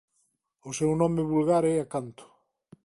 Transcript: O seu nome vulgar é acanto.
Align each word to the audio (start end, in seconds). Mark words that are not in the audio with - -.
O 0.69 0.71
seu 0.79 0.91
nome 1.01 1.21
vulgar 1.33 1.63
é 1.73 1.75
acanto. 1.79 2.25